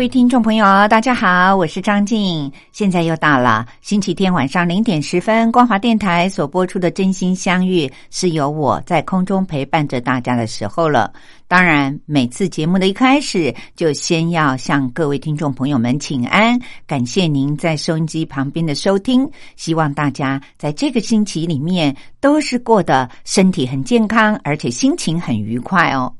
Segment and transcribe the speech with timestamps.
[0.00, 2.50] 各位听众朋友，大家好，我是张静。
[2.72, 11.12] 现在又到了星期天晚上零点十分，光华电台所播出的《真心相遇》，是由我在空中陪伴着大家的时候了。
[11.46, 19.30] 当然，每次节目的一开始，就先要向各位听众朋友们请安，感谢您在收音机旁边的收听。
[19.54, 26.10] 希望大家在这个星期里面都是过得身体很健康，而且心情很愉快哦。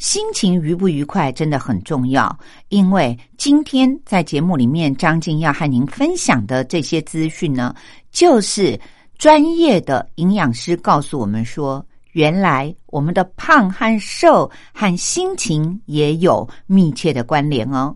[0.00, 2.34] 心情愉不愉快真的很重要，
[2.70, 7.74] 因为今天在节目里面，张静要和您分享的这些资讯呢，
[8.10, 8.80] 就是
[9.18, 17.94] 专业的营养师告诉我们说，原来我们的胖和瘦和心情也有密切的关联哦。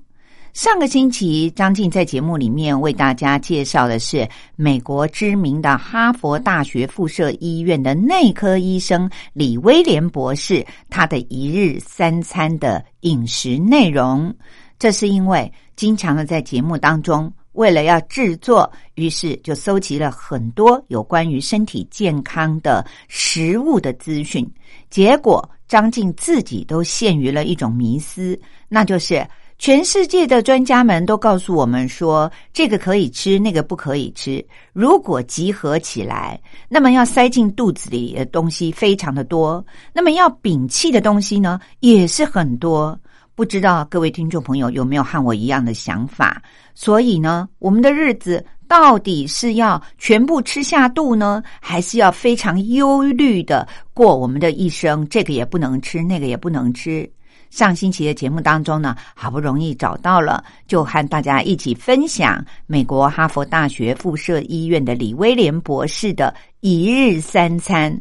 [0.54, 14.32] 上个星期，张静在节目里面为大家介绍的是美国知名的哈佛大学附设医院的内科医生李威廉博士，他的一日三餐的饮食内容。
[14.78, 24.48] 这是因为经常的在节目当中，为了要制作，于是就搜集了很多有关于身体健康的食物的资讯。
[24.88, 29.26] 结果，张静自己都陷于了一种迷思，那就是。
[29.56, 34.44] 全世界的专家们都告诉我们说，这个可以吃，那个不可以吃。
[34.72, 36.38] 如果集合起来，
[36.68, 42.98] 那么要塞进肚子里的东西非常的多，那么要摒弃的东西呢，也是很多。
[43.36, 46.42] 不知道各位听众朋友有没有和我一样的想法？
[46.74, 55.08] 所以呢，我们的日子到底是要全部吃下肚呢，还是要非常忧虑的过我们的一生？
[55.08, 57.08] 这个也不能吃，那个也不能吃。
[57.54, 67.96] 上星期的节目当中呢，好不容易找到了，就和大家一起分享美国哈佛大学附设医院的李威廉博士的一日三餐。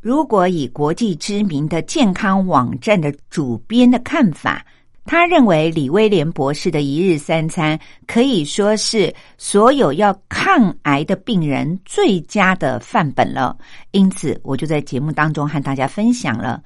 [0.00, 4.66] 如果以国际知名的健康网站的主编的看法，
[5.04, 7.78] 他认为李威廉博士的一日三餐
[8.08, 13.56] 可以说是所有要抗癌的病人最佳的范本了。
[13.92, 16.60] 因此，我就在节目当中和大家分享了。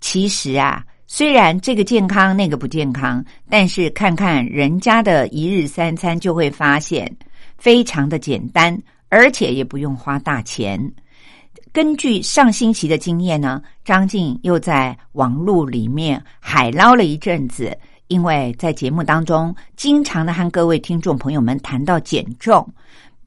[0.00, 0.82] 其实啊。
[1.14, 7.06] 虽然这个健康那个不健康，但是看看人家的一日三餐，就会发现
[7.58, 8.74] 非常的简单，
[9.10, 10.90] 而且也不用花大钱。
[11.70, 17.76] 根据上星期的经验呢，张静又在网络里面海捞了一阵子，
[18.08, 22.66] 因为在节目当中经常的和各位听众朋友们谈到减重，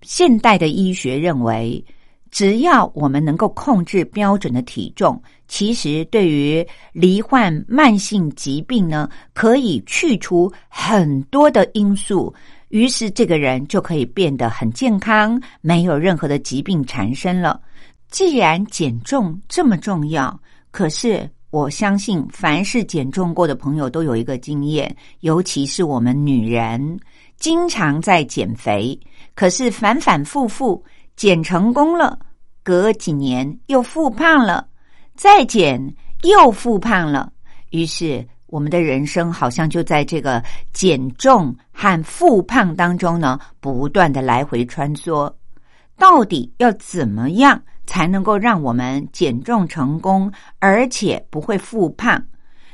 [0.02, 1.86] 现代的医学认为。
[2.36, 12.36] 只要我们能够控制标准的体重，其实对于罹患慢性疾病呢，可以去除很多的因素，
[12.68, 17.58] 于是这个人就可以变得很健康，没有任何的疾病产生了。
[18.12, 20.38] 既然减重这么重要，
[20.72, 27.00] 可是我相信，凡是减重过的朋友都有一个经验，尤其是我们女人，
[27.40, 29.00] 经常在减肥，
[29.36, 30.84] 可是反反复复
[31.16, 32.18] 减成功了。
[32.64, 34.68] 隔几年又复胖了，
[35.16, 35.80] 再减
[36.24, 37.32] 又复胖了，
[37.70, 40.44] 于是我们的人生好像就在这个
[40.74, 45.32] 减重和复胖当中呢，不断的来回穿梭。
[45.96, 52.20] 到底要怎么样才能够让我们减重成功，而且不会复胖？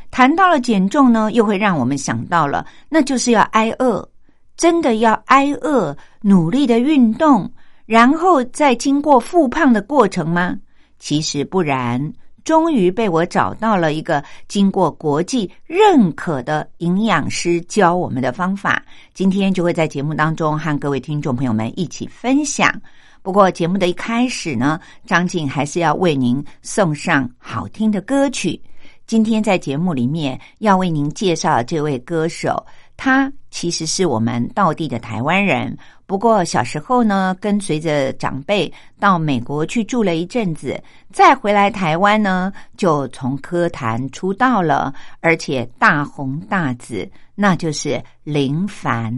[0.10, 4.08] 谈到了减重呢，又会让我们想到了，那就是要挨饿，
[4.56, 7.52] 真的要挨饿，努力的运动。
[7.92, 10.58] 然后再经过复胖的过程吗？
[10.98, 12.14] 其实不然。
[12.46, 18.82] 终于被我找到了一个经过国际认可的营养师教我们的方法。
[19.14, 22.74] 今天就会在节目当中和各位听众朋友们一起分享。
[23.22, 28.60] 不过节目的一开始呢，张静还是要为您送上好听的歌曲。
[29.06, 32.66] 今天在节目里面要为您介绍这位歌手。
[32.98, 35.76] 他其实是我们道地的台湾人，
[36.12, 38.70] 不过小时候呢，跟随着长辈
[39.00, 40.78] 到美国去住了一阵子，
[41.14, 49.16] 再回来台湾呢，就从科坛出道了，而且大红大紫，那就是林凡。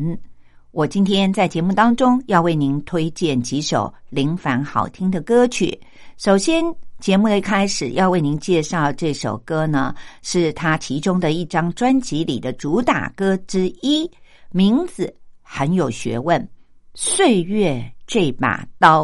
[0.69, 5.75] 我今天在节目当中要为您推荐几首林凡好听的歌曲。
[6.18, 6.63] 首先，
[7.00, 14.07] 节目的一开始要为您介绍这首歌呢，是他其中的一张专辑里的主打歌之一，
[14.51, 15.12] 名字
[15.42, 16.40] 很有学问，
[16.95, 19.04] 《岁月这把刀》。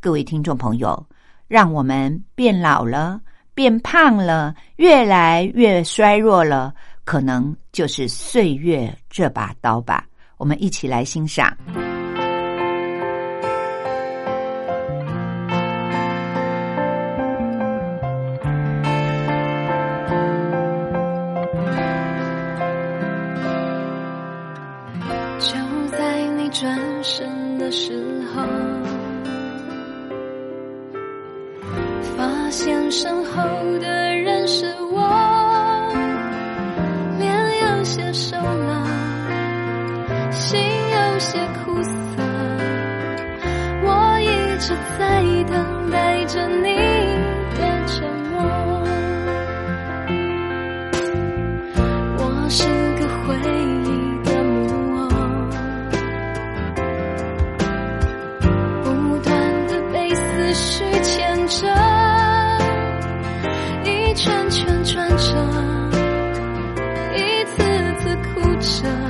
[0.00, 1.04] 各位听众朋友，
[1.48, 3.20] 让我们变老了、
[3.52, 6.72] 变胖了、越来越衰弱了，
[7.04, 10.06] 可能就是岁月这把刀吧。
[10.36, 11.56] 我们一起来欣赏。
[68.66, 69.05] 生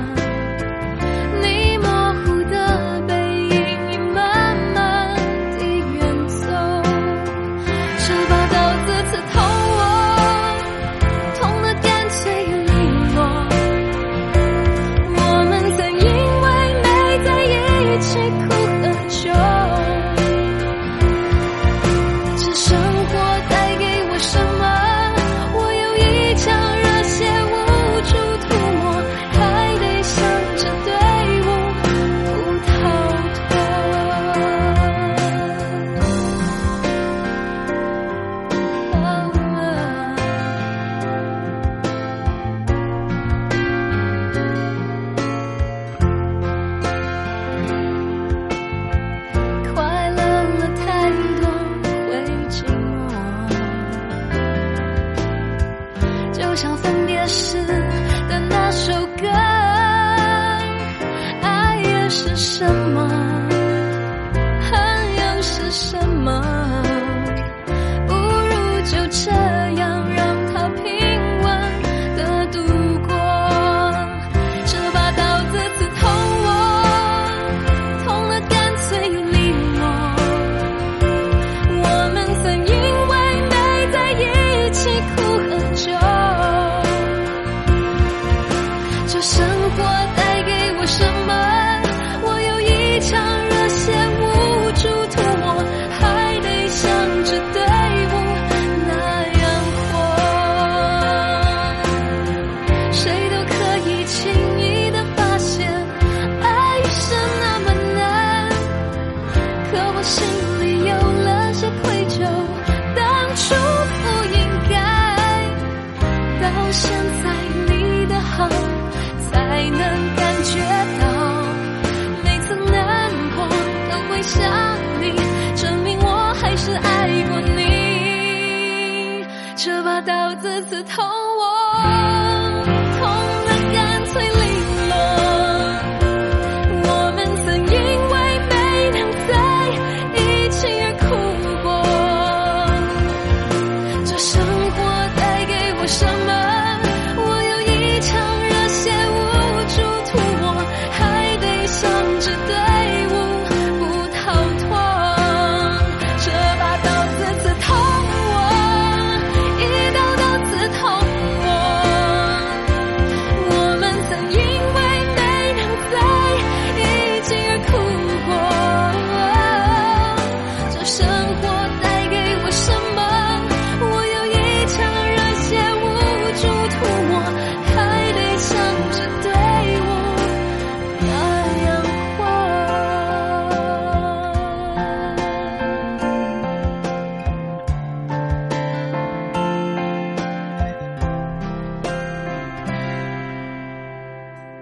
[130.87, 131.16] 头。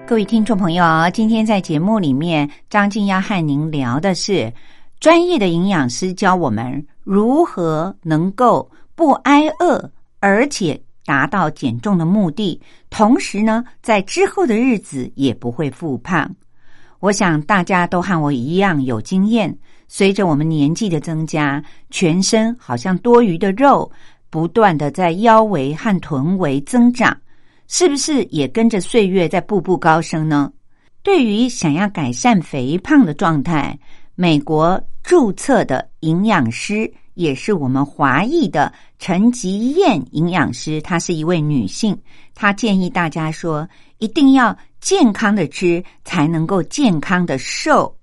[0.08, 4.54] 各位听众朋友，今天在节目里面，张静要和您聊的是
[5.00, 16.30] 专业的营养师教我们如何能够不挨饿，而且达到减重的目的，同时呢，在之后的日子也不会复胖。
[17.00, 19.58] 我想大家都和我一样有经验，
[19.88, 23.92] 随着我们年纪的增加，全身好像多余的肉
[24.30, 27.18] 不断的在腰围和臀围增长。
[27.68, 30.52] 是不是也跟着岁月在步步高升呢？
[31.02, 33.78] 对于想要改善肥胖的状态，
[34.16, 41.98] 美国注册的营养师也是我们华裔的陈吉燕营养师，她是一位女性，
[42.34, 43.68] 她建议大家说，
[44.00, 47.96] 一定要健康的吃，才能够健康的瘦。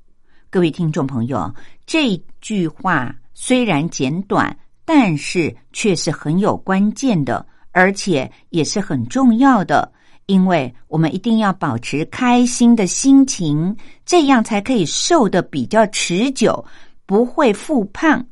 [0.51, 1.53] 各位听众朋友，
[1.87, 7.45] 这句话虽然简短，但是却是很有关键的。
[7.73, 9.91] 而且也是很重要的，
[10.27, 13.77] 因为我们一定要保持开心的心情，
[14.07, 16.65] 这样才可以瘦的比较持久，
[17.07, 18.25] 不会复胖。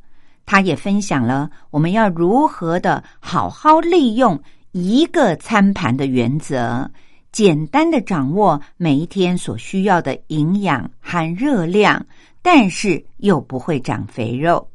[0.47, 4.40] 他也分享了我们要如何的好好利用
[4.73, 6.90] 一个餐盘的原则，
[7.32, 12.04] 简单的掌握每一天所需要的营养和热量，
[12.42, 14.68] 但是又不会长肥肉。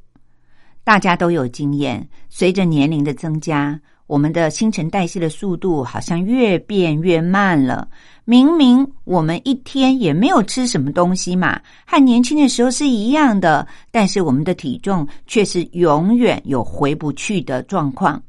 [0.84, 3.80] 大家都有经验，随着年龄的增加。
[4.08, 7.88] 我们的新陈代谢的速度好像越变越慢了。
[8.24, 18.22] 明明我们一天也没有吃什么东西嘛，和年轻的时候是一样的，但是我们的体重却是永远有回不去的状况。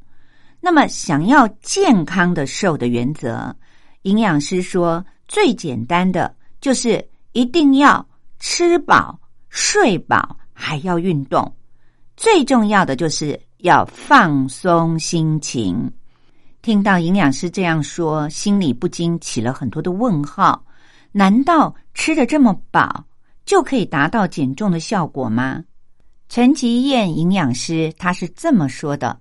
[0.60, 3.54] 那么，想要健康的瘦的原则，
[4.02, 8.04] 营养师说最简单的就是一定要
[8.38, 9.18] 吃饱、
[9.50, 11.54] 睡饱，还要运动。
[12.16, 13.38] 最重要的就是。
[13.58, 15.90] 要放松心情。
[16.62, 20.64] 听到营养师这样说，心里不禁起了很多的问号。
[21.12, 23.04] 难道吃的这么饱
[23.44, 25.64] 就可以达到减重的效果吗？
[26.28, 29.18] 陈吉燕营养师他是这么说的：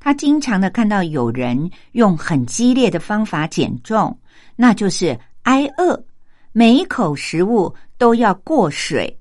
[0.00, 4.18] 他经常的看到有人用很激烈的方法减重，
[4.56, 6.04] 那就是挨饿，
[6.52, 9.18] 每一口食物都要过水，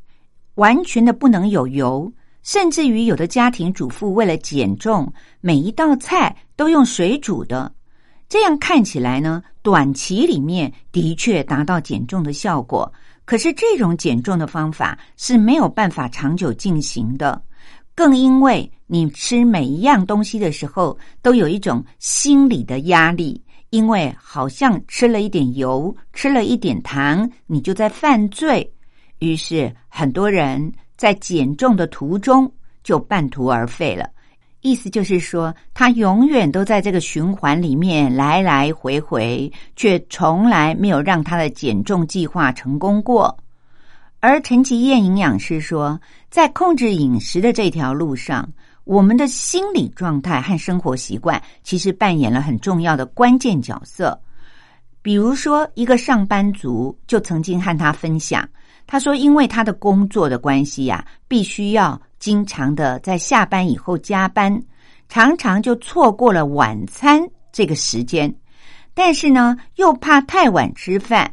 [0.56, 2.12] 完全的不能有油。
[2.48, 5.12] 甚至于有的家庭主妇为了减重，
[5.42, 7.70] 每一道菜都用水煮的，
[8.30, 12.90] 这样看起来呢，短期里面的确达到减重的效果。
[13.26, 17.42] 可是这种减重的方法是没有办法长久进行的，
[17.94, 28.74] 更因为你吃每一样东西的时候都有一种心理的压力，因为好像吃了一点油，吃了一点糖，你就在犯罪。
[29.20, 30.72] 于是很多人。
[30.98, 32.52] 在减重的途中
[32.84, 34.10] 就半途而废了，
[34.62, 43.38] 意思就是说，他永远都在这个循环里面来来回回，却从来没有让他的减重计划成功过。
[44.20, 46.00] 而陈其燕营养师说，
[46.32, 48.50] 在控制饮食的这条路上，
[48.84, 54.20] 我们的心理状态和生活习惯其实扮演了很重要的关键角色。
[55.04, 58.50] 比如说，一个上班族就曾经和他分享。
[58.88, 64.64] 他说：“因为他的工作的关系呀，必须要经常的在下班以后加班，
[65.10, 68.34] 常常就错过了晚餐这个时间。
[68.94, 71.30] 但是呢，又怕太晚吃饭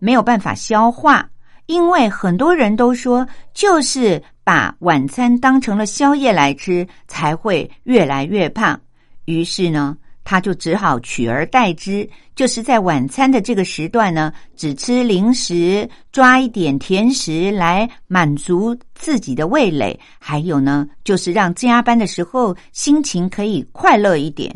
[0.00, 1.30] 没有办法消化，
[1.66, 3.24] 因为很多人都说，
[3.54, 8.78] 就是把晚餐当成了宵夜来吃，才会越来越胖。
[9.24, 9.96] 于是呢。”
[10.30, 12.06] 他就只好取而代之，
[12.36, 19.98] 就是在晚餐的这个时段呢，只吃零食，抓一点甜食来满足自己的味蕾。
[20.18, 24.54] 还有呢，就是让加班的时候心情可以快乐一点。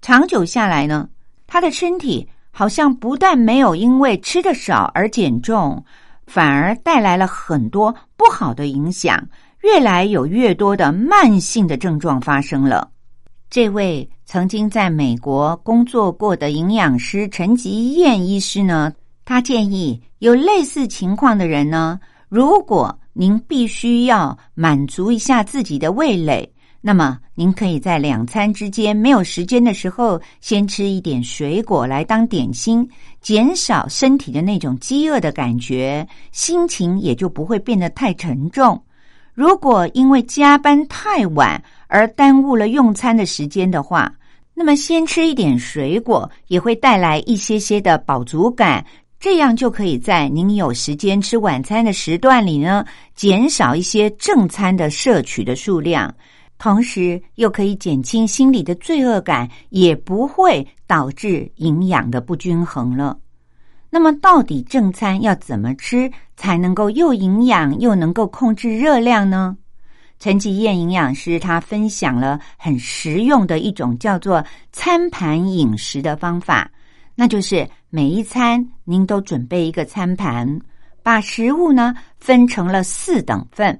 [0.00, 1.08] 长久下来呢，
[1.46, 5.84] 他的身体好像不但没有因为吃的少而减重，
[6.26, 9.24] 反而带来了很多不好的影响，
[9.60, 12.90] 越来有越多的慢性的症状发生了。
[13.52, 18.90] 这位曾经在美国工作过的营养师陈吉燕医师呢，
[19.26, 32.88] 他建议有类似情况的人呢，如果您必须要满足一下自己的味蕾，那么您可以在两餐之间没有时间的时候，先吃一点水果来当点心，
[33.20, 38.82] 减少身体的那种饥饿的感觉，心情也就不会变得太沉重。
[39.34, 44.12] 如果因为加班太晚而耽误了用餐的时间的话，
[44.52, 48.84] 那么先吃一点水果也会带来一些些的饱足感，
[49.18, 52.84] 这样就可以在您有时间吃晚餐的时段里呢，
[53.14, 56.14] 减少一些正餐的摄取的数量，
[56.58, 63.16] 同时又可以减轻心理的罪恶感，也不会导致营养的不均衡了。
[63.94, 69.54] 那么，到底正餐要怎么吃才能够又营养又能够控制热量呢？
[70.18, 76.70] 陈吉燕营养师他分享了很实用的一种叫做餐盘饮食的方法，
[77.14, 80.58] 那就是每一餐您都准备一个餐盘，
[81.02, 83.78] 把食物呢分成了四等份，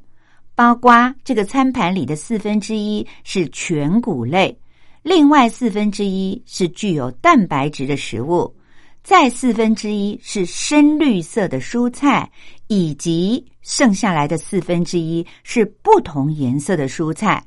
[0.54, 0.92] 包括
[1.24, 4.54] 这个餐盘里的四分之一是全谷类，
[5.02, 8.54] 另外四分之一是具有蛋白质的食物。
[9.02, 12.30] 再四分之一是深绿色的蔬菜，
[12.68, 17.44] 以及剩下来的四分之一是不同颜色的蔬菜。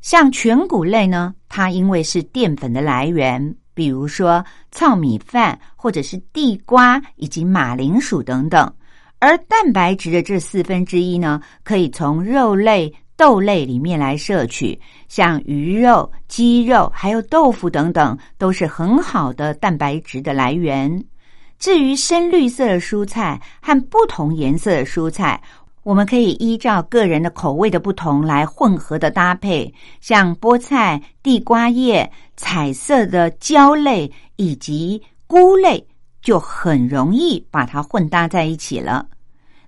[0.00, 8.68] 像全谷类呢，它因为是淀粉的来源，比如说糙米饭或者是地瓜以及马铃薯等等；
[9.20, 12.92] 而蛋白质的这四分之一呢，可以从肉类。
[13.16, 14.78] 豆类里面来摄取，
[15.08, 21.04] 像鱼肉、鸡肉，还有豆腐等等，都是很好的蛋白质的来源。
[21.58, 25.40] 至于深绿色的蔬菜和不同颜色的蔬菜，
[25.84, 35.84] 我们可以依照个人的口味的不同来混合的搭配，像菠菜、地瓜叶、彩色的椒类以及菇类，
[36.20, 39.06] 就很容易把它混搭在一起了。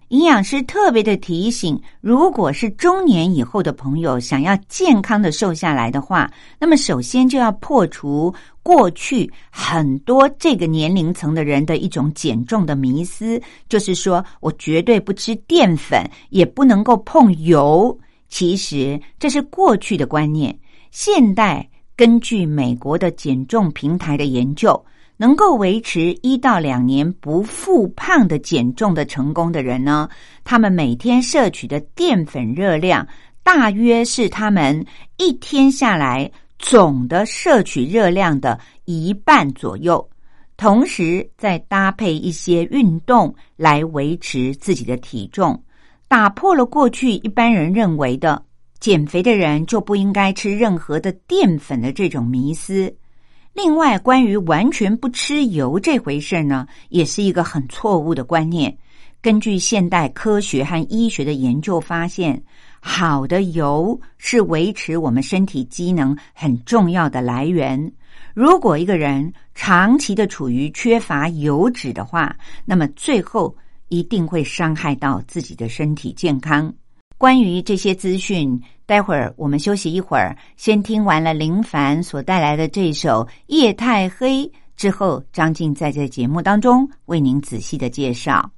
[0.09, 8.33] 营养师特别的提醒：如果是中年以后的朋友想要健康的瘦下来的话，那么首先就要破除
[8.63, 17.99] 过去很多这个年龄层的人的一种减重的迷思，就是说我绝对不吃淀粉，也不能够碰油。
[18.29, 20.57] 其实这是过去的观念。
[20.91, 24.85] 现代根据美国的减重平台的研究。
[25.17, 30.09] 能够维持一到两年不复胖的减重的成功的人呢，
[30.43, 33.07] 他们每天摄取的淀粉热量
[33.43, 34.85] 大约是他们
[35.17, 40.09] 一天下来总的摄取热量的一半左右。
[40.57, 45.61] 同时，再搭配一些运动来维持自己的体重，
[46.09, 48.41] 打破了过去一般人认为的
[48.79, 52.95] 减肥的人就不应该吃任何的淀粉的这种迷思。
[53.55, 58.77] 另外，关于完全不吃油这回事呢，也是一个很错误的观念。
[59.23, 62.43] 根据现代科学和医学的研究发现，
[62.81, 67.93] 好的油是维持我们身体机能很重要的来源。
[68.35, 73.57] 如果一个人长期的处于缺乏油脂的话，那么最后
[73.89, 76.75] 一定会伤害到自己的身体健康。
[77.25, 78.61] 关于这些资讯。
[78.85, 84.43] 待会儿我们休息一会儿，先听完了林凡所带来的这首《夜太黑》
[84.77, 88.51] 之后，张静在这节目当中为您仔细的介绍。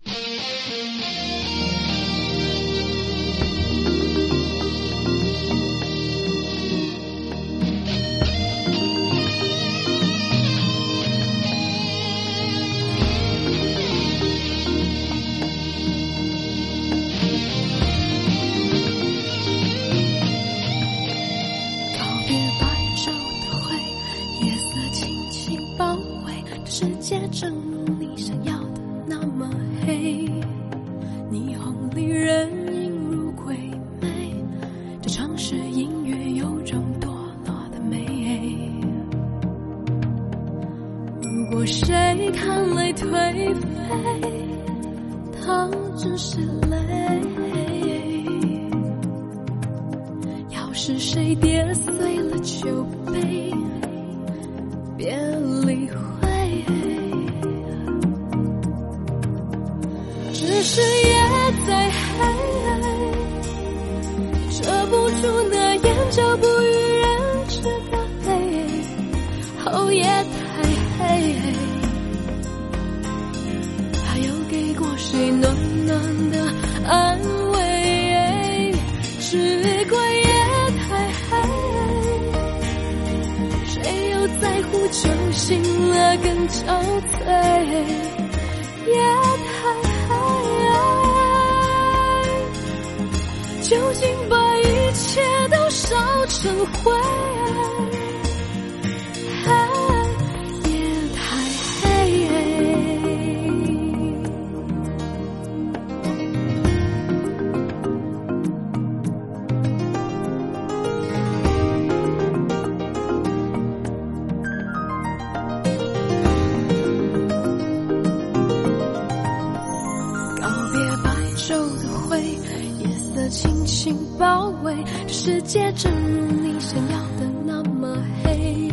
[123.87, 124.75] 心包围
[125.07, 128.69] 世界正如你想要的那么黑。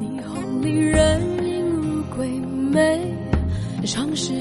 [0.00, 2.28] 霓虹里人影如鬼
[2.70, 3.12] 魅
[3.84, 4.32] 城市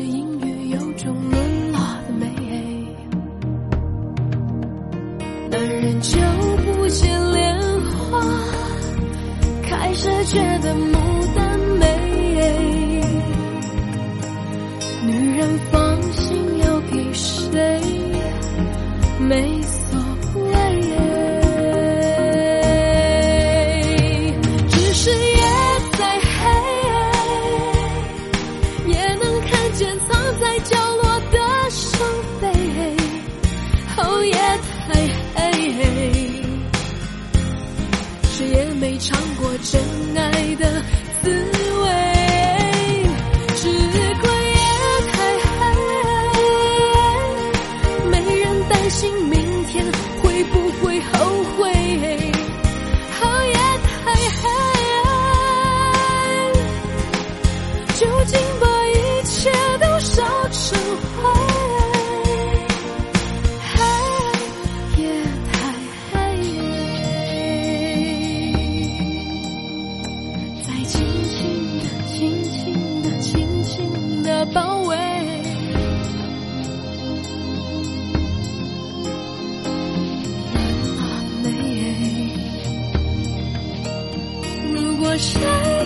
[85.18, 85.40] 谁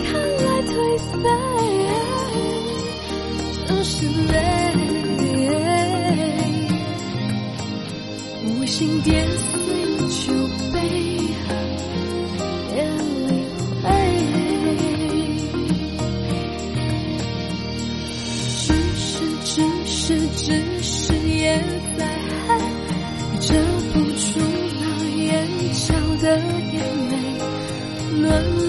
[0.06, 1.47] 看来褪色，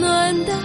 [0.09, 0.58] 暖的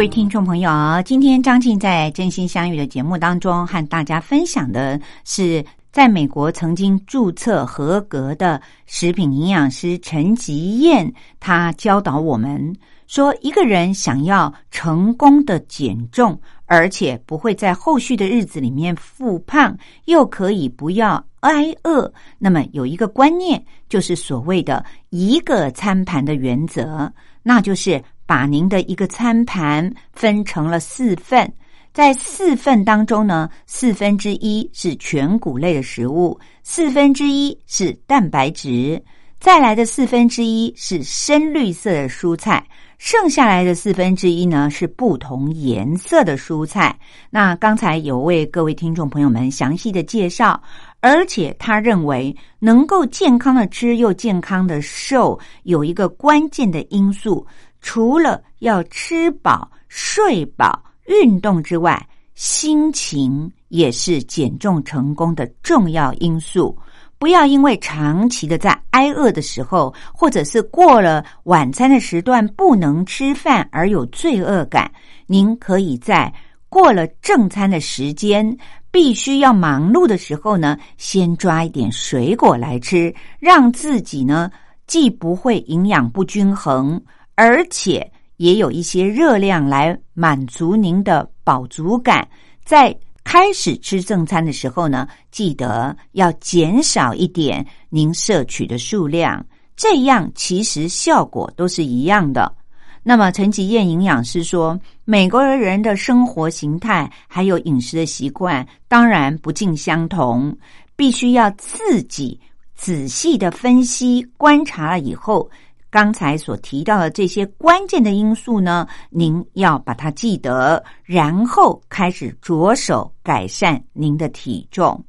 [0.00, 0.70] 各位听众朋友，
[1.04, 12.74] 今天张静在《真心相遇》的节目当中和大家分享的是，在美国曾经注册合格的食品营养师陈吉燕，他教导我们
[13.08, 28.02] 说，一个人想要成功的减重，而且不会在后续的日子里面复胖，又可以不要挨饿，那么有一个观念，就是所谓的一个餐盘的原则，那就是。
[28.30, 31.52] 把您的一个餐盘分成了四份，
[31.92, 39.02] 在四份当中呢，四分之一是全谷类的食物，四分之一是蛋白质，
[39.40, 42.64] 再来的四分之一是深绿色的蔬菜，
[42.98, 46.96] 剩下来的四分之一呢是不同颜色的蔬菜。
[47.30, 50.62] 那刚才有为各位听众朋友们详细的介绍，
[51.00, 57.44] 而且他认为能够健康的吃又健康的瘦，有一个关键的因素。
[57.80, 66.76] 除了要吃饱、睡饱、运动之外，心情也是减重成功的重要因素。
[67.18, 74.90] 不要因为长期的在挨饿的时候，或者是过了晚餐的时段不能吃饭而有罪恶感。
[75.26, 76.32] 您可以在
[76.70, 78.56] 过了正餐的时间，
[78.90, 84.50] 必须要忙碌的时候呢，先抓一点水果来吃，让自己呢
[84.86, 86.98] 既不会营养不均衡。
[87.34, 92.26] 而且也有一些热量来满足您的饱足感。
[92.64, 99.44] 在开始吃正餐的时候呢，记得要减少一点您摄取的数量，
[99.76, 102.54] 这样其实效果都是一样的。
[103.02, 110.54] 那么陈吉燕营养师说，美国人的生活形态还有饮食的习惯当然不尽相同，
[110.96, 112.38] 必须要自己
[112.74, 115.50] 仔细的分析观察了以后。
[115.90, 125.04] 刚才所提到的这些关键的因素呢，您要把它记得，然后开始着手改善您的体重。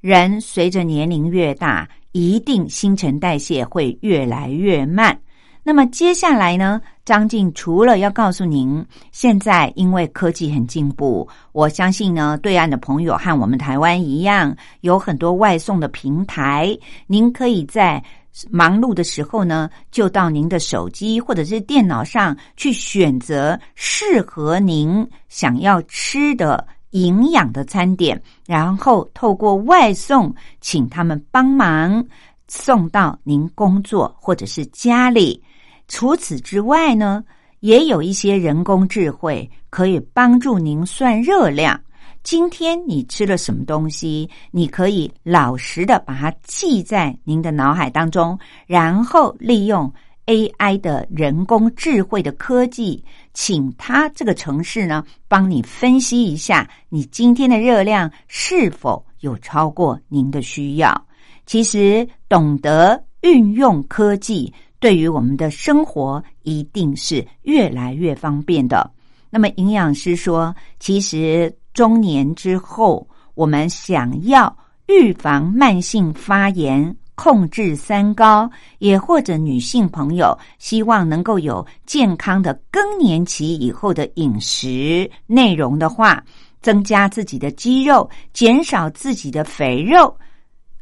[0.00, 5.18] 人随着年龄越大，一定新陈代谢会越来越慢。
[5.62, 16.74] 那么接下来呢，张静除了要告诉您，现在因为科技很进步，我相信呢，对岸的朋友和我们台湾一样，有很多外送的平台，
[17.08, 18.02] 您可以在。
[18.48, 32.04] 忙碌的时候呢，就到您的手机或者是电脑上去选择适合您想要吃的营养的餐点，然后透过外送，请他们帮忙
[32.48, 35.42] 送到您工作或者是家里。
[35.86, 37.24] 除此之外呢，
[37.60, 41.78] 也有一些人工智慧可以帮助您算热量。
[42.22, 44.28] 今天你吃了什么东西？
[44.50, 49.90] 你可以老实的把它记在您的脑海当中，然后利用
[50.26, 53.02] AI 的人工智慧的科技，
[53.32, 61.06] 请它这个城市呢帮你分析一下，你今天的热量是否有超过您的需要。
[61.46, 68.88] 其实懂得运用科技，对于我们的生活一定是越来越方便的。
[69.30, 71.52] 那么营养师说，其实。
[71.72, 74.54] 中年之后，我们想要
[74.86, 86.22] 预防慢性发炎、控制三高，也或者女性朋友希望能够有健康的更年期以后的饮食内容的话，
[86.60, 90.14] 增加自己的肌肉，减少自己的肥肉，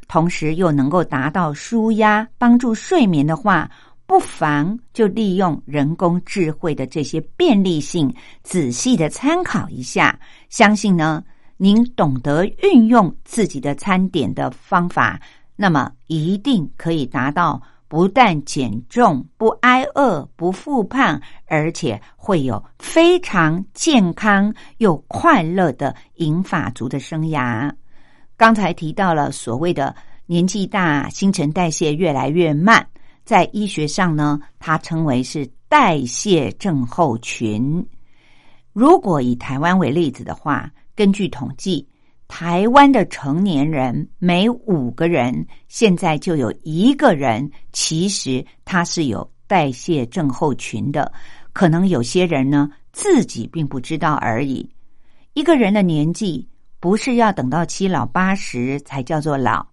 [0.08, 3.70] 同时又能够达到舒压、帮助睡眠的话。
[4.08, 10.18] 不妨就利用人工智慧的这些便利性，仔细的参考一下。
[10.48, 11.22] 相信呢，
[11.58, 15.20] 您懂得运用自己的餐点的方法，
[15.56, 27.70] 那么一定可以达到不但减重、不挨饿、不复胖，而且会有非常健康又快乐的银发族的生涯。
[28.38, 29.94] 刚才提到了所谓的
[30.24, 32.88] 年纪大，新陈代谢越来越慢。
[33.28, 37.86] 在医学上呢，它称为是代谢症候群。
[38.72, 41.86] 如果以台湾为例子的话，根据统计，
[42.26, 51.12] 台湾的成年人每五个人现在就有一个人，其实他是有代谢症候群的。
[51.52, 54.66] 可能有些人呢自己并不知道而已。
[55.34, 56.48] 一个人的年纪
[56.80, 59.66] 不是要等到七老八十才叫做老，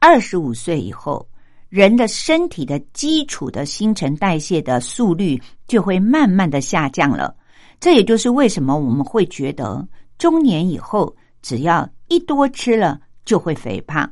[0.00, 1.26] 二十五岁以后。
[1.68, 7.34] 人的身体的基础的新陈代谢的速率就会慢慢的下降了，
[7.80, 14.08] 这也就是为什么我们会觉得中年以后只要一多吃了就会肥胖，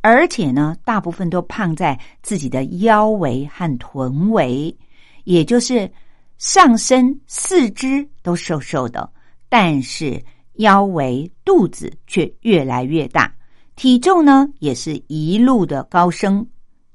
[0.00, 4.74] 而且呢，大部分都胖在自己的腰围和臀围，
[5.24, 5.90] 也就是
[6.38, 9.08] 上身四肢都瘦瘦的，
[9.48, 10.22] 但是
[10.54, 13.32] 腰围肚子却越来越大，
[13.76, 16.46] 体重呢也是一路的高升。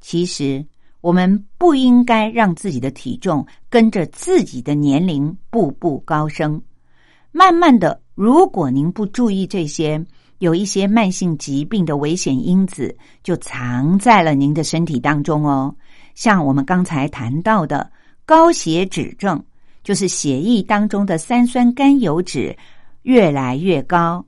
[0.09, 0.65] 其实，
[1.01, 6.61] 我们不应该让自己的体重跟着自己的年龄步步高升。
[7.33, 10.01] 慢慢的，如果您不注意这些，
[10.37, 15.75] 有一些慢性疾病的危险因子就藏在了您的身体当中哦。
[16.15, 17.91] 像我们刚才谈到的
[18.25, 19.43] 高血脂症，
[19.83, 22.55] 就是血液当中的三酸甘油脂
[23.01, 24.25] 越来越高，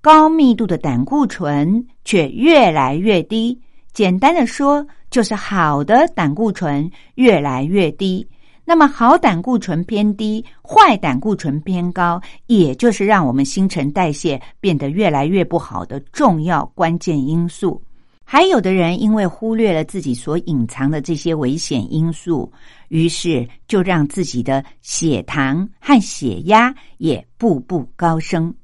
[0.00, 3.56] 高密度的胆固醇却越来越低。
[3.92, 8.26] 简单的说，就是好的胆固醇越来越低。
[8.64, 17.82] 那么，好胆固醇偏低，坏胆固醇偏高，也就是让我们新陈代谢变得越来越不好的重要关键因素。
[18.22, 22.52] 还有的人因为忽略了自己所隐藏的这些危险因素，
[22.86, 28.54] 于是就让自己的血糖和血压也步步高升。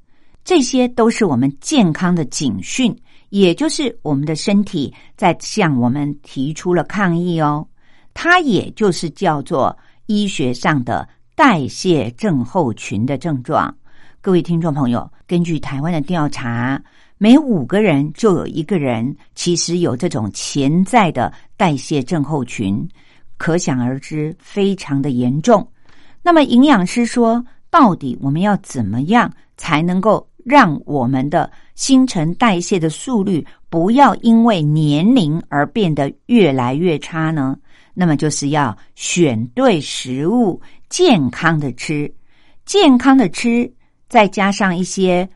[0.44, 2.96] 这些都是我们健康的警讯。
[3.30, 7.66] 也就是我们的身体在向我们提出了抗议哦，
[8.14, 13.74] 它也就是叫做医学上的代谢症候群的症状。
[14.20, 16.80] 各位听众朋友，根据台湾的调查，
[17.18, 22.88] 每五个人就有一个人其实有这种潜在的代谢症候群，
[23.36, 25.66] 可想而知，非常的严重。
[26.22, 30.26] 那么营养师说，到底我们要怎么样才能够？
[30.46, 37.58] 让我们的新陈代谢的速率不要因为年龄而变得越来越差呢？
[37.92, 42.08] 那么就是要选对食物，健康的吃，
[42.64, 43.68] 健康的吃，
[44.08, 45.28] 再加上一些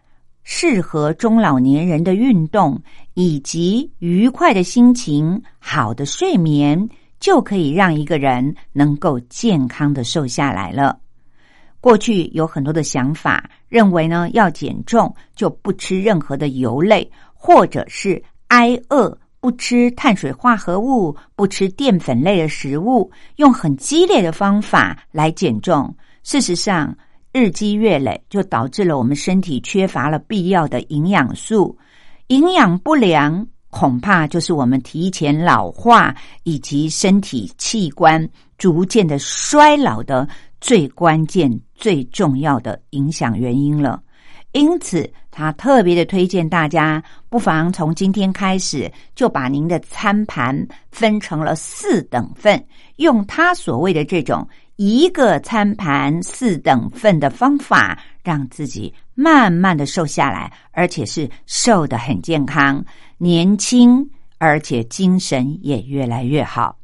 [0.44, 2.80] 适合中老年人的运动，
[3.14, 10.96] 以及愉快的心情、好的睡眠，就可以让一个人能够健康的瘦下来了。
[11.80, 25.94] 过去有很多的想法，认为呢要减重就不吃任何的油类，或者是挨饿，不吃碳水化合物，不吃淀粉类的食物，用很激烈的方法来减重。
[26.22, 26.94] 事实上，
[27.32, 31.78] 日积月累就导致了我们身体缺乏了必要的营养素，
[32.26, 40.28] 营养不良，恐怕就是我们提前老化以及身体器官逐渐的衰老的。
[40.60, 44.02] 最关键、最重要的影响原因了，
[44.52, 52.62] 因此，他特别的推荐大家，不妨从今天开始就把您的餐盘分成了四等份，
[52.96, 54.46] 用他所谓的这种
[54.76, 62.84] 一个餐盘四等份的方法，让自己慢慢的瘦下来，而且是瘦的很健康、
[63.18, 64.06] 年轻，
[64.38, 66.79] 而且精神也越来越好。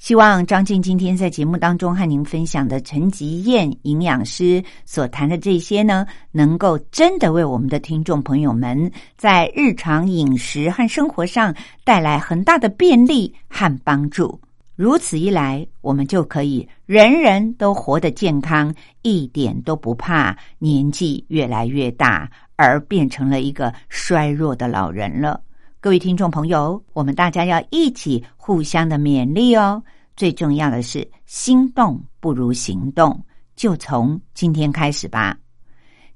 [0.00, 14.40] 希望张静今天在节目当中和您分享的陈吉燕营养师所谈的这些呢，能够真的为我们的听众朋友们在日常饮食和生活上带来很大的便利和帮助。
[14.74, 25.42] 如此一来，我们就可以人人都活得健康，一点都不怕年纪越来越大而变成了一个衰弱的老人了。
[25.82, 29.82] 各位听众朋友，我们大家要一起互相的勉励哦。
[30.14, 33.18] 最重要的是，心动不如行动，
[33.56, 35.34] 就从今天开始吧。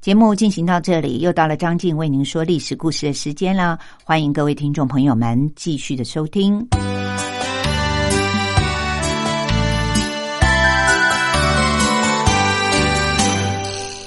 [0.02, 3.78] 节目进行到这里，又到了张静为您说历史故事的时间了。
[4.04, 6.56] 欢迎各位听众朋友们继续的收听。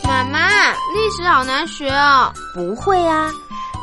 [0.04, 2.32] 妈妈，历史好难学哦。
[2.54, 3.32] 不会啊。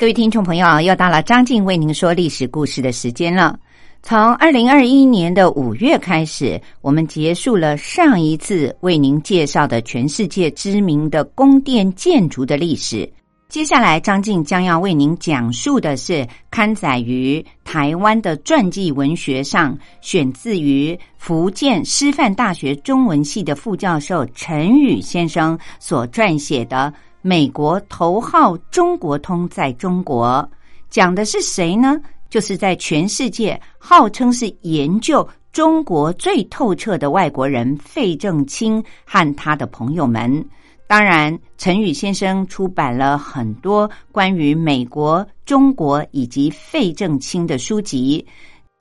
[0.00, 3.60] 各位听众朋友，又到了张静为您说历史故事的时间了。
[4.02, 13.06] 从二零二一年的五月开始，我们结束了上一次为您介绍的全世界知名的宫殿建筑的历史。
[13.50, 26.90] 接下来，张静将要为您讲述的是刊载于台湾的传记文学上，选自于福建师范大学中文系的副教授陈宇先生所撰写的。
[27.22, 30.48] 美国头号中国通在中国
[30.88, 32.00] 讲的是谁呢？
[32.30, 40.44] 就是在全世界号称是研究中国最透彻的外国人费正清和他的朋友们。
[40.86, 48.24] 当然，陈宇先生出版了很多关于美国、中国以及费正清的书籍，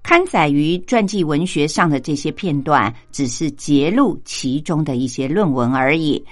[0.01, 6.23] 刊载于传记文学上的这些片段，只是揭露其中的一些论文而已。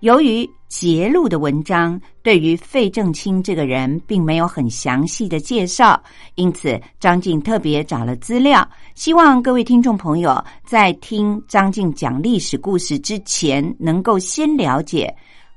[0.00, 6.00] 由于揭露的文章对于费正清这个人并没有很详细的介绍，
[6.36, 15.12] 因此张静特别找了资料，希望各位听众朋友在听张静讲历史故事之前，能够先了解。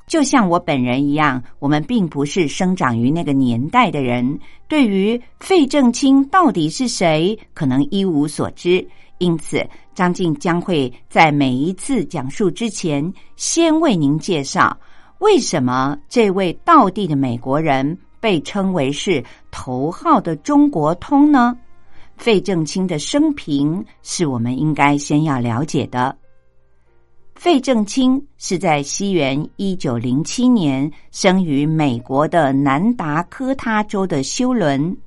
[0.07, 8.85] 就像我本人一样，我们并不是生长于那个年代的人，对于费正清到底是谁，可能一无所知。
[9.21, 14.75] 因此，张静将会在每一次讲述之前，先为您介绍
[15.19, 21.55] 为什么这位道地的美国人被称为是头号的中国通呢？
[22.17, 26.17] 费正清的生平是我们应该先要了解的。
[27.35, 34.97] 费正清是在西元一九零七年生于美国的南达科他州的休伦，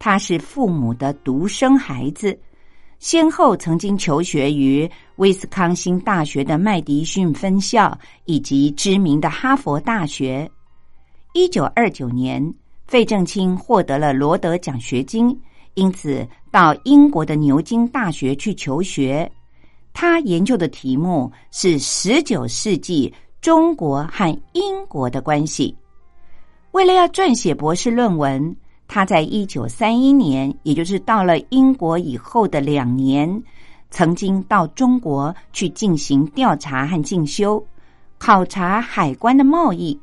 [0.00, 2.36] 他是父母的独生孩子。
[3.02, 10.48] 先后曾经求学于威斯康星大学的麦迪逊分校以及知名的哈佛大学。
[11.32, 12.54] 一九二九年，
[12.86, 15.36] 费正清获得了罗德奖学金，
[15.74, 19.28] 因此到英国的牛津大学去求学。
[19.92, 25.76] 他研究的题目是十九世纪中国和英国的关系。
[26.70, 28.56] 为了要撰写博士论文。
[28.94, 33.42] 他在一九三一年，也就是到了英国以后的两年，
[33.90, 37.64] 曾经到中国去进行调查和进修，
[38.18, 39.98] 考察海关的贸易，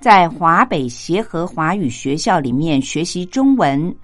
[0.00, 3.94] 在华北协和华语学校里面学习中文，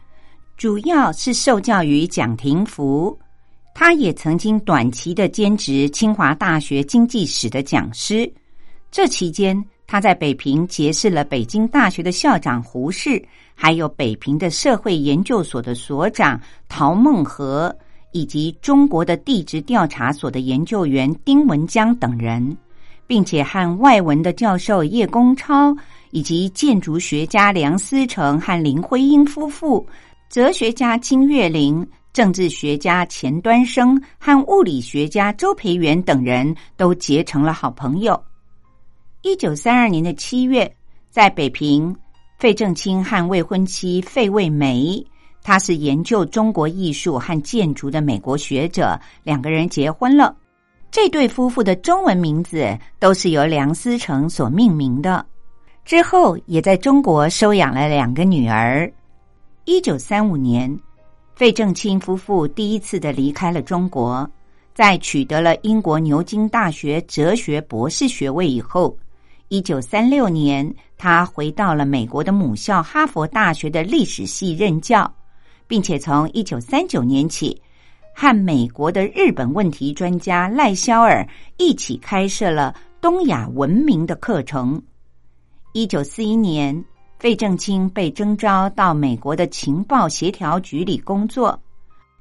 [0.58, 3.18] 主要是受教于蒋廷福。
[3.74, 8.30] 他也曾经短期的兼职清华大学经济史的讲师，
[8.90, 9.64] 这期间。
[9.86, 13.20] 他在北平结识了北京大学的校长胡适，
[13.62, 17.76] 还有北平的社会研究所的所长陶孟和，
[18.10, 22.56] 以及中国的地质调查所的研究员丁文江等人，
[23.06, 25.76] 并且和外文的教授叶公超
[26.10, 29.86] 以及建筑学家梁思成和林徽因夫妇
[30.30, 38.18] 哲学家金岳霖、政治学家钱端升和物理学家周培源等人都结成了好朋友。
[39.20, 40.74] 一九三二年的七月，
[41.10, 41.94] 在北平，
[42.40, 45.04] 费正清和未婚妻费慰梅，
[45.42, 50.34] 他是研究中国艺术和建筑的美国学者，两个人结婚了。
[50.90, 55.24] 这对夫妇的中文名字都是由梁思成所命名的。
[55.84, 58.90] 之后，也在中国收养了两个女儿。
[59.66, 60.74] 一九三五年，
[61.34, 64.26] 费正清夫妇第一次的离开了中国，
[64.74, 68.96] 在取得了英国牛津大学哲学博士学位以后，
[69.50, 75.12] 一九三六年，他回到了美国的母校哈佛大学的历史系任教，
[75.66, 77.60] 并且从一九三九年起。
[78.14, 81.26] 和美国的日本问题专家赖肖尔
[81.56, 84.80] 一起开设了东亚文明的课程。
[85.72, 86.84] 一九四一年，
[87.18, 91.60] 费正清被征召到美国的情报协调局里工作。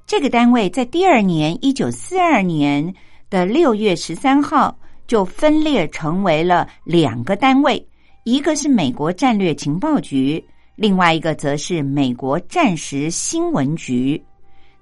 [0.08, 2.92] 这个单位在第二年，一九四二年
[3.30, 4.76] 的六月十三号
[5.10, 7.84] 就分裂成为了两个单位，
[8.26, 10.42] 一个是美国战略情报局，
[10.76, 14.24] 另外一个则是美国战时新闻局。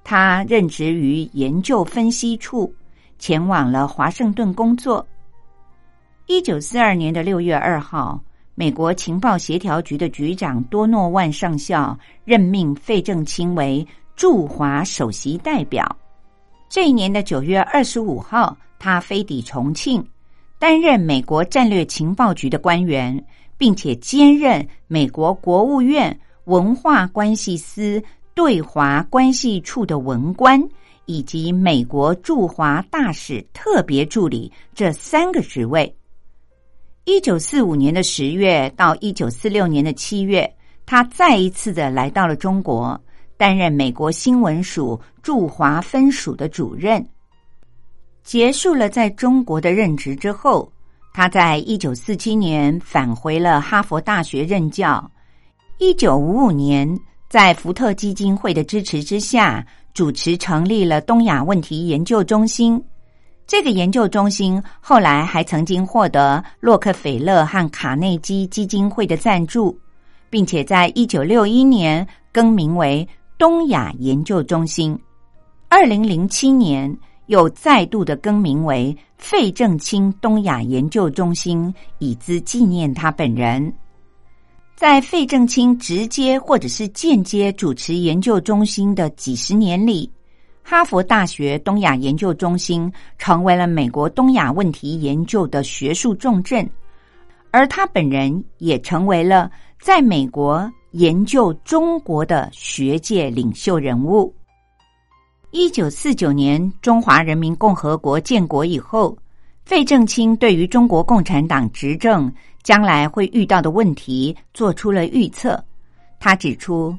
[0.04, 2.70] 他任职于研究分析处，
[3.18, 5.08] 前往了华盛顿工作。
[6.26, 8.22] 一九四二年的六月二号，
[8.54, 15.90] 美国情报协调局的局长多诺万上校任命费正清为驻华首席代表。
[16.68, 20.06] 这一年的九月二十五号，他飞抵重庆，
[20.60, 23.24] 担任美国战略情报局的官员，
[23.58, 28.04] 并且兼任美国国务院文化关系司。
[28.34, 30.64] 对华关系处的文官
[31.06, 35.92] 以及美国驻华大使特别助理这三个职位。
[37.06, 40.48] 一九四五年的十月到一九四六年的七月，
[40.86, 43.02] 他再一次的来到了中国，
[43.38, 47.04] 担任美国新闻署驻华分署的主任。
[48.28, 50.70] 结束了在中国的任职之后，
[51.14, 55.10] 他在一九四七年返回了哈佛大学任教。
[55.80, 56.86] 一九五五年。
[57.30, 62.82] 在福特基金会的支持之下，主持成立了东亚问题研究中心。
[63.46, 69.78] 这个研究中心后来还曾经获得洛克菲勒和卡内基基金会的赞助，
[70.30, 73.06] 并且在一九六一年更名为
[73.38, 74.98] 东亚研究中心。
[75.68, 76.98] 二零零七年
[77.28, 83.72] 又再度的更名为费正清东亚研究中心，以资纪念他本人。
[84.76, 90.10] 在费正清直接或者是间接主持研究中心的几十年里，
[90.64, 96.70] 哈佛大学东亚研究中心成为了美国东亚问题研究的学术重镇，
[97.50, 99.50] 而他本人也成为了
[99.80, 104.32] 在美国研究中国的学界领袖人物。
[105.52, 109.18] 一九四九年中华人民共和国建国以后，
[109.66, 112.32] 费正清对于中国共产党执政。
[112.64, 115.64] 将来会遇到的问题做出了预测。
[116.20, 116.94] 他指出，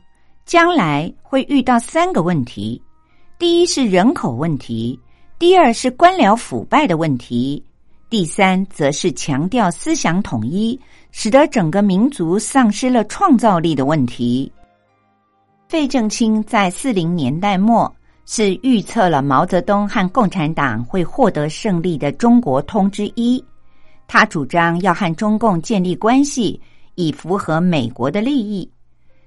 [0.46, 2.80] 将来会遇到三个问题：
[3.38, 4.98] 第一是人口问题，
[5.38, 7.62] 第二是官僚腐败的问题，
[8.08, 10.80] 第三则是强调思想统一，
[11.10, 14.50] 使得整个民族丧失了创造力的问题。
[15.68, 17.94] 费正清在四零年代末
[18.30, 23.42] 是预测了毛泽东和共产党会获得胜利的中国通之一。
[24.06, 26.60] 他主张要和中共建立关系，
[26.94, 28.70] 以符合美国的利益。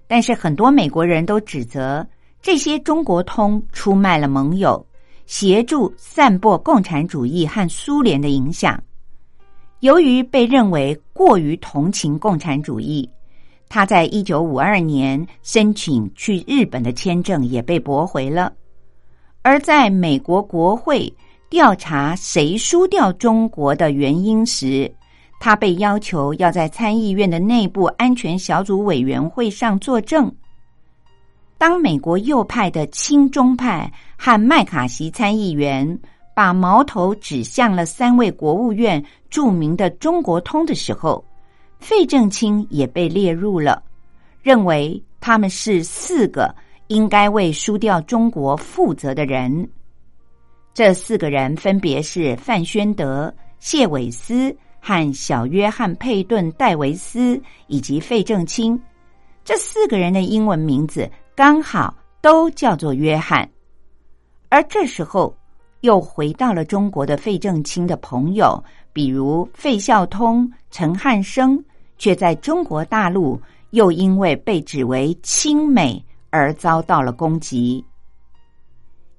[0.05, 2.05] 但是很多美国人都指责
[2.43, 4.85] 这些中国通出卖了盟友，
[5.25, 8.79] 协助散播共产主义和苏联的影响。
[9.79, 13.09] 由于被认为过于同情共产主义，
[13.67, 18.53] 他在一九五二年申请去日本的签证也被驳回了。
[19.41, 21.13] 而在美国国会。
[21.49, 24.89] 调查谁输掉中国的原因时，
[25.37, 30.33] 他被要求要在参议院的内部安全小组委员会上作证。
[31.57, 35.99] 当美国右派的亲中派和麦卡锡参议员
[36.33, 41.21] 把矛头指向了三位国务院著名的中国通的时候，
[41.79, 43.83] 费正清也被列入了，
[44.41, 46.55] 认为他们是四个
[46.91, 49.69] 应该为输掉中国负责的人。
[50.73, 58.77] 这四个人分别是范宣德、谢伟思和小约翰·佩顿·戴维斯以及费正清。
[59.45, 63.49] 这四个人的英文名字刚好都叫做约翰。
[64.49, 65.33] 而这时候
[65.79, 68.61] 又回到了中国的费正清的朋友，
[68.91, 71.63] 比如费孝通、陈汉生，
[71.97, 77.83] 却在中国大陆又因为被指为亲美而遭到了攻击。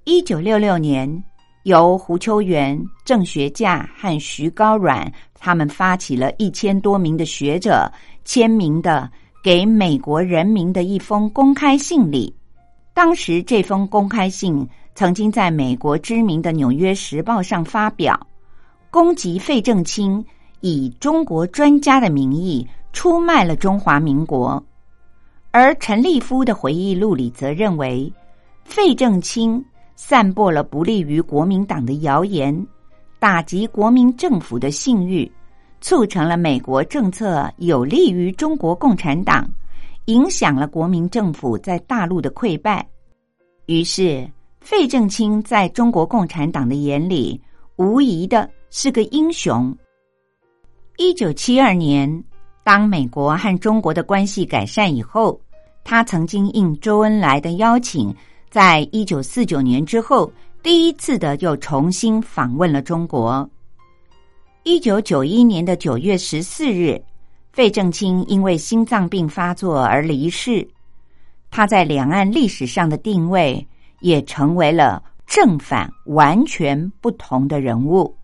[0.04, 1.22] 一九六六年，
[1.62, 7.88] 由胡秋原、郑学稼和徐高阮他们发起了一千多名的学者
[8.24, 9.08] 签名的
[9.44, 12.34] 给美国人民的一封公开信里。
[12.92, 18.18] 当时这封公开信曾经在美国知名的《纽约时报》上发表，
[18.90, 20.24] 攻击费正清
[20.60, 24.62] 以中国专家的名义出卖了中华民国。
[25.52, 28.12] 而陈立夫的回忆录里则认为，
[28.64, 29.64] 费正清。
[29.94, 32.66] 散播了不利于国民党的谣言，
[33.20, 35.30] 打击国民政府的信誉，
[35.80, 39.48] 促成了美国政策有利于中国共产党，
[40.06, 42.84] 影响了国民政府在大陆的溃败。
[43.66, 44.28] 于是，
[44.60, 47.40] 费正清在中国共产党的眼里，
[47.76, 49.72] 无疑的是个英雄。
[50.96, 52.24] 一九七二年，
[52.64, 55.40] 当美国和中国的关系改善以后，
[55.82, 58.14] 他曾经应周恩来的邀请。
[58.50, 60.30] 在一九四九年之后，
[60.62, 63.48] 第一次的又重新访问了中国。
[64.62, 67.02] 一九九一年的九月十四日，
[67.50, 70.68] 费正清因为心脏病发作而离世。
[71.50, 73.66] 他在两岸历史上的定位
[74.00, 78.14] 也成为了正反完全不同的人物。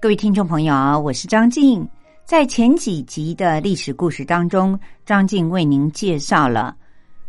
[0.00, 1.88] 各位听众朋友，我是张静。
[2.26, 6.74] 在前几集的历史故事当中，张静为您介绍了。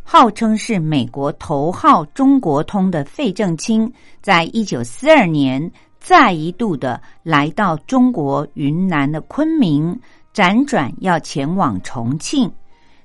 [0.01, 3.93] 号称是美国头号中国通的费正清，
[4.23, 9.95] 在一九四二年再一度的来到中国云南的昆明，
[10.33, 12.51] 辗转要前往重庆。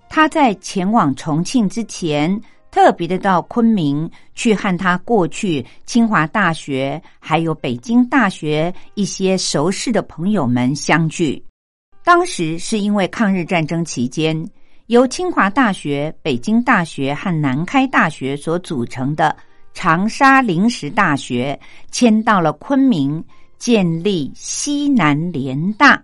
[0.09, 2.41] 他在前往重庆之前，
[2.71, 11.45] 特别的到昆明去和他过去清华大学还有北京大学一些熟识的朋友们相聚。
[12.05, 14.49] 当时是因为抗日战争期间。
[14.87, 19.35] 由清华大学、北京大学和南开大学所组成的
[19.73, 21.59] 长沙临时大学
[21.91, 23.25] 迁到了昆明，
[23.59, 26.03] 建立西南联大。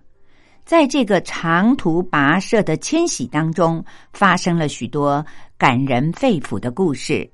[0.65, 3.83] 在这个长途跋涉的迁徙当中，
[4.13, 5.23] 发生了许多
[5.57, 7.29] 感人肺腑的故事。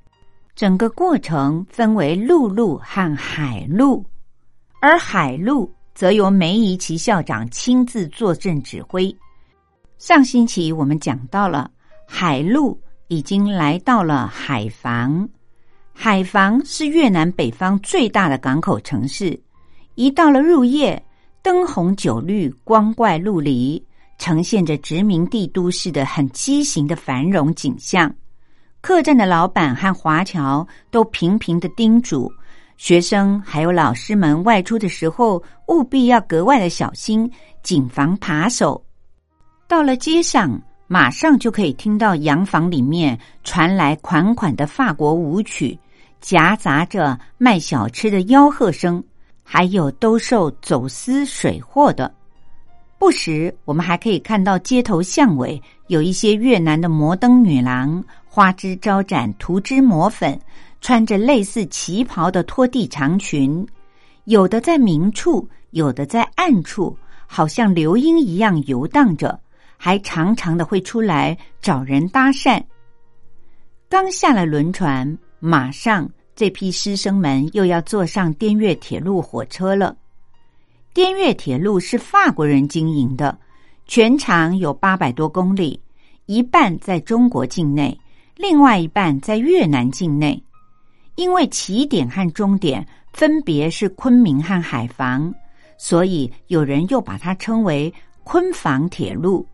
[0.56, 4.06] 整个过程分为陆路和海路，
[4.82, 9.16] 而海路则由梅贻琦校长亲自坐镇指挥。
[9.98, 11.72] 上星期我们讲到了
[12.06, 12.78] 海路
[13.08, 15.28] 已经来到了海防，
[15.94, 19.42] 海防是越南北方最大的港口城市。
[19.96, 21.02] 一到了入夜，
[21.42, 23.82] 灯红酒绿，光怪陆离，
[24.18, 28.14] 呈现着殖民地都市的很畸形的繁荣景象。
[28.82, 32.30] 客栈的老板和华侨都频频的叮嘱
[32.78, 37.30] 学生还有老师们外出的时候，务必要格外的小心，
[37.64, 38.84] 谨防扒手。
[39.68, 45.78] 到了街上，马上就可以听到洋房里面传来款款的法国舞曲，
[46.20, 49.04] 夹杂着卖小吃的吆喝声，
[49.42, 52.14] 还有兜售走私水货的。
[53.00, 60.40] 不时，我们还可以看到街头巷尾有一些越南的摩登女郎，花枝招展，涂脂抹粉，
[60.86, 63.66] 穿着类似旗袍的拖地长裙，
[64.26, 69.40] 有的在明处，有的在暗处，好像流莺一样游荡着。
[69.78, 72.62] 还常常的会出来找人搭讪。
[73.90, 79.98] 刚下了轮船，马上这批师生们又要坐上滇越铁路火车了。
[80.94, 83.36] 滇越铁路是法国人经营的，
[83.88, 85.82] 全长有八百多公里，
[86.28, 88.00] 一半在中国境内，
[88.38, 90.40] 另外一半在越南境内。
[91.16, 95.34] 因为起点和终点分别是昆明和海防，
[95.78, 97.94] 所以有人又把它称为
[98.24, 99.46] 昆房铁路。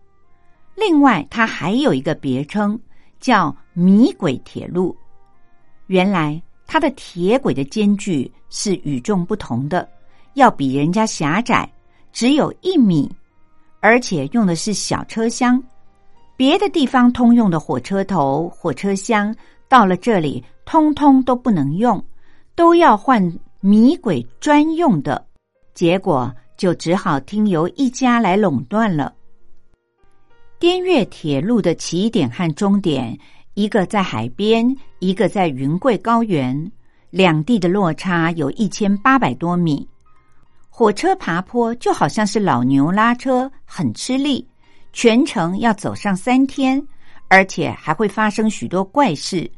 [0.76, 2.80] 另外，它还有一个别称，
[3.20, 4.96] 叫“米轨铁路”。
[5.88, 9.88] 原来，它的铁轨的间距是与众不同的，
[10.34, 11.70] 要比人家狭窄，
[12.12, 13.12] 只有一米，
[13.82, 15.62] 而且用的是小车厢。
[16.38, 19.36] 别的地方通用的火车头、火车厢，
[19.68, 22.04] 到了这里，通通都不能用，
[22.56, 23.22] 都要换
[23.60, 25.26] 米轨专用的。
[25.74, 29.14] 结果，就只好听由一家来垄断了。
[30.60, 33.18] 滇越铁路的起点和终点，
[33.56, 36.72] 一个在海边，一个在云贵高原，
[37.10, 39.88] 两地的落差有一千八百多米。
[40.70, 44.48] 火车爬坡就好像是老牛拉车，很吃力，
[44.94, 46.82] 全程要走上三天，
[47.28, 49.50] 而且还会发生许多怪事，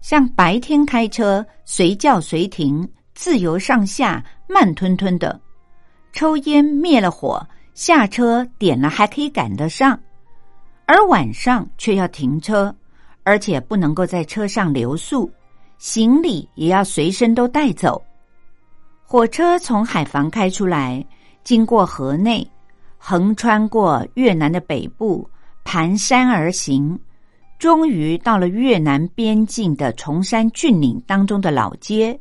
[0.00, 5.38] 像白天开车随叫随停，自由上下，慢吞吞的；
[6.12, 7.44] 抽烟灭了火，
[7.74, 9.98] 下车点了还可以赶得上。
[10.86, 12.74] 而晚上却要停车，
[13.24, 15.28] 而且不能够在车上留宿，
[15.78, 18.00] 行李也要随身都带走。
[19.04, 21.04] 火车从海防开出来，
[21.42, 22.48] 经过河内，
[22.96, 25.28] 横穿过越南的北部，
[25.64, 26.96] 盘山而行，
[27.58, 32.18] 终于到了越南边境的崇山峻岭当中的老街。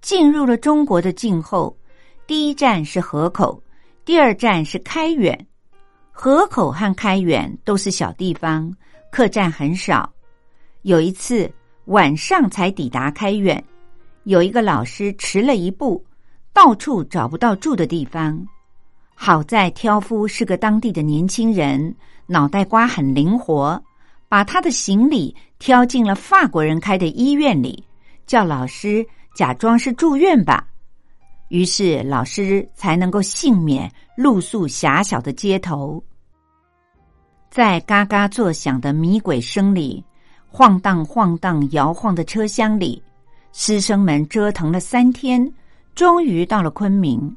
[0.00, 1.76] 进入了中国的境后，
[2.26, 3.62] 第一站是河口，
[4.04, 5.46] 第二站是开远。
[6.10, 8.74] 河口和开远都是小地方。
[9.10, 10.10] 客栈很少，
[10.82, 11.50] 有一次
[11.86, 13.62] 晚上才抵达开远，
[14.22, 16.04] 有一个老师迟了一步，
[16.52, 18.46] 到处找不到住的地方。
[19.14, 21.94] 好在挑夫是个当地的年轻人，
[22.26, 23.82] 脑袋瓜很灵活，
[24.30, 27.84] 把他的行李挑进了法国人开的医院里，
[28.28, 29.04] 叫老师
[29.34, 30.68] 假装是住院吧。
[31.48, 36.00] 于是老师才能够幸免露宿狭小的街头。
[37.50, 40.04] 在嘎嘎作响的迷鬼声里，
[40.46, 43.02] 晃荡晃荡摇晃的车厢里，
[43.52, 45.52] 师生们折腾了三天，
[45.96, 47.36] 终于到了昆明。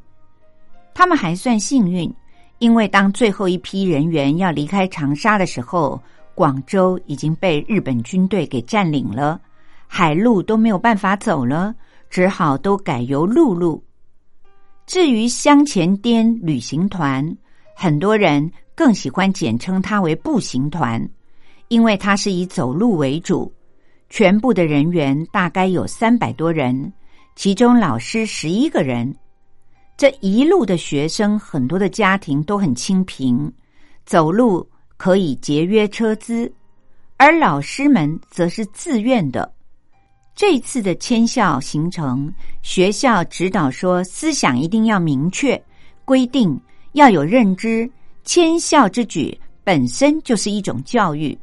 [0.93, 2.13] 他们还算幸运，
[2.59, 5.99] 因为当最后一批人员要离开长沙的时候，
[6.35, 9.39] 广州已经被日本军队给占领了，
[9.87, 11.73] 海路都没有办法走了，
[12.09, 13.83] 只好都改由陆路。
[14.85, 17.37] 至于香前滇旅行团，
[17.75, 18.51] 很多人。
[18.75, 21.07] 更喜欢简称它为步行团，
[21.67, 23.53] 因为它是以走路为主。
[24.09, 26.91] 全部的人员大概有三百多人，
[27.35, 29.15] 其中老师十一个人。
[29.95, 33.53] 这一路的学生，很多的家庭都很清贫，
[34.07, 34.67] 走路
[35.03, 36.49] 可以节约车资，
[37.17, 39.53] 而老师们则是自愿的。
[40.33, 45.61] 这次的迁校行程，学校指导说，思想一定要明确，
[46.05, 46.57] 规定
[46.93, 47.91] 要有认知。
[48.23, 51.37] 迁校之举本身就是一种教育，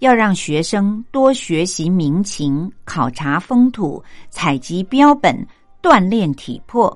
[0.00, 5.34] 要让学生多学习民情、考察风土、采集标本、
[5.80, 6.94] 锻炼体魄。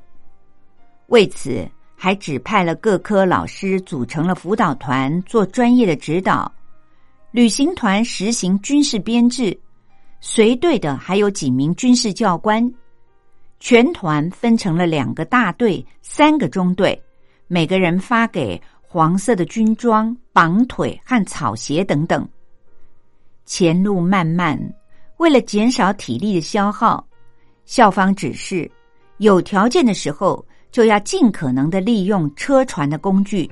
[1.06, 1.66] 为此，
[2.03, 6.53] 还指派了各科老师组成了辅导团，做专业的指导。
[7.30, 9.57] 旅行团实行军事编制，
[10.20, 12.68] 随队的还有几名军事教官。
[13.61, 17.00] 全团分成了两个大队、三个中队，
[17.46, 18.61] 每个人发给。
[18.80, 22.28] 黄色的军装、绑腿和草鞋等等。
[23.46, 24.59] 前路漫漫，
[25.18, 27.07] 为了减少体力的消耗，
[27.64, 28.68] 校方指示，
[29.18, 33.48] 有条件的时候就要尽可能的利用车船的工具。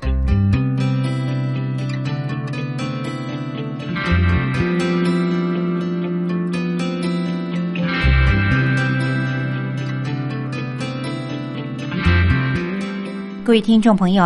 [13.45, 14.25] 各位听众朋友，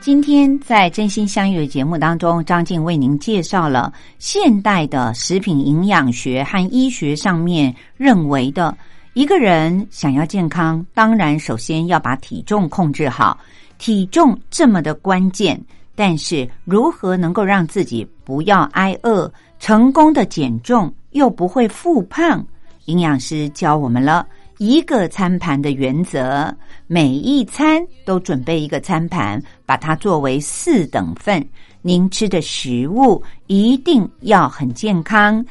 [0.00, 8.74] 今天在《真心相遇》的节目当中，张静为您介绍了现代的食品营养学和医学上面认为的，
[9.14, 13.38] 一个人想要健康，当然首先要把体重控制好，
[13.78, 15.60] 体重这么的关键。
[15.94, 22.44] 但是如何能够让自己不要挨饿，成功的减重又不会复胖？
[22.86, 24.26] 营养师教我们了。
[24.58, 26.52] 一个餐盘的原则，
[26.88, 31.44] 每一餐都准备一个餐盘，把它作为四等份。
[31.82, 35.44] 您吃的食物一定要很健康，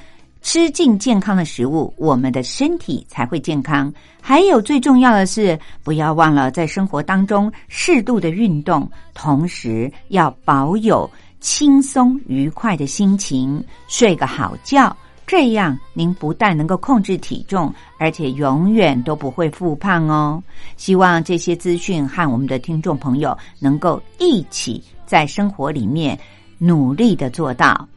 [0.44, 3.91] 吃进健康的食物，我们的身体才会健康。
[4.22, 14.96] 还有最重要的是，不要忘了在生活当中适度的运动，同时要保有轻松愉快的心情，睡个好觉。
[15.26, 20.44] 这样，您不但能够控制体重，而且永远都不会复胖哦。
[20.76, 26.20] 希望这些资讯和我们的听众朋友能够一起在生活里面
[26.58, 27.88] 努力的做到。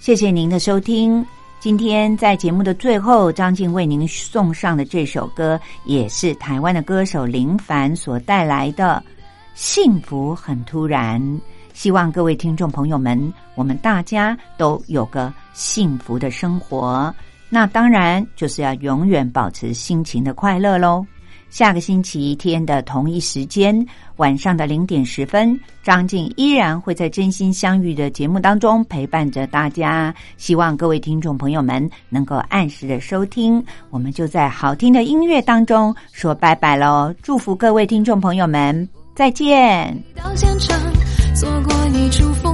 [0.00, 1.24] 谢谢您的收听。
[1.64, 9.02] 今天在节目的最后，张静为您送上的这首歌，也是台湾的歌手林凡所带来的
[9.54, 11.18] 《幸福很突然》。
[11.72, 17.10] 希望各位听众朋友们，我们大家都有个幸福的生活。
[17.48, 21.02] 那当然就是要永远保持心情的快乐喽。
[21.54, 23.86] 下个星期天的同一时间，
[24.16, 30.12] 晚上的零点十分，张静依然会在《真心相遇》的节目当中陪伴着大家。
[30.36, 33.64] 希望各位听众朋友们能够按时的收听。
[33.90, 37.14] 我们就在好听的音乐当中说拜拜喽！
[37.22, 39.96] 祝福各位听众朋友们，再见。
[41.36, 42.52] 错过一处风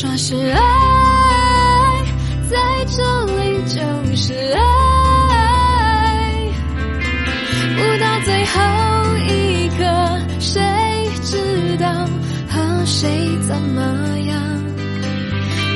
[0.00, 0.60] 说是爱，
[2.48, 3.76] 在这里就
[4.16, 4.62] 是爱。
[7.76, 8.56] 不到最后
[9.28, 9.84] 一刻，
[10.38, 10.58] 谁
[11.22, 11.86] 知道
[12.48, 14.40] 和谁怎么样？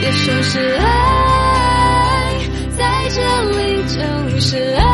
[0.01, 2.33] 别说是爱，
[2.79, 3.21] 在这
[3.51, 4.94] 里就是爱。